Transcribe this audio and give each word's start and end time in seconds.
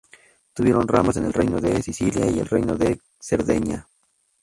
Tuvieron 0.55 0.87
ramas 0.87 1.17
en 1.17 1.25
el 1.25 1.33
Reino 1.33 1.61
de 1.61 1.83
Sicilia 1.83 2.25
y 2.25 2.39
el 2.39 2.47
Reino 2.47 2.75
de 2.75 2.99
Cerdeña. 3.19 3.87